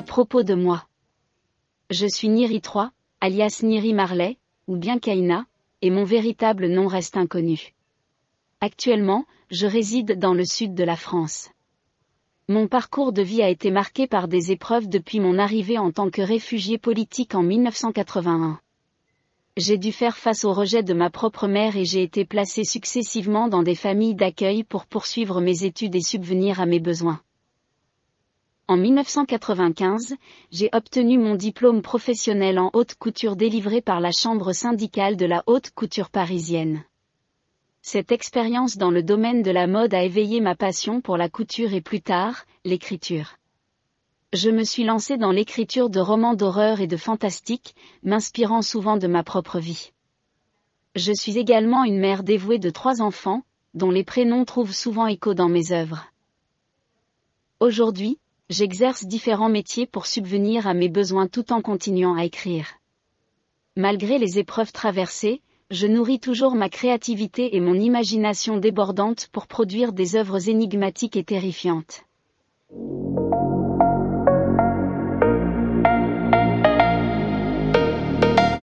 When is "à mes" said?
26.60-26.80, 60.66-60.90